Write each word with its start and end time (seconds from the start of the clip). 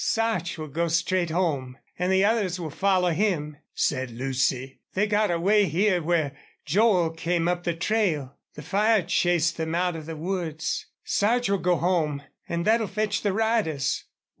"Sarch 0.03 0.57
will 0.57 0.67
go 0.67 0.87
straight 0.87 1.29
home, 1.29 1.77
and 1.99 2.11
the 2.11 2.25
others 2.25 2.59
will 2.59 2.71
follow 2.71 3.11
him," 3.11 3.57
said 3.75 4.09
Lucy. 4.09 4.79
"They 4.95 5.05
got 5.05 5.29
away 5.29 5.65
here 5.67 6.01
where 6.01 6.35
Joel 6.65 7.11
came 7.11 7.47
up 7.47 7.65
the 7.65 7.75
trail. 7.75 8.35
The 8.55 8.63
fire 8.63 9.03
chased 9.03 9.57
them 9.57 9.75
out 9.75 9.95
of 9.95 10.07
the 10.07 10.17
woods. 10.17 10.87
Sarch 11.03 11.49
will 11.49 11.59
go 11.59 11.75
home. 11.75 12.23
And 12.49 12.65
that'll 12.65 12.87
fetch 12.87 13.21
the 13.21 13.31
riders." 13.31 14.05